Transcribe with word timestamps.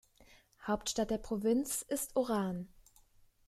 Hauptstadt 0.65 1.11
der 1.11 1.19
Provinz 1.19 1.83
ist 1.83 2.15
Oran. 2.15 2.67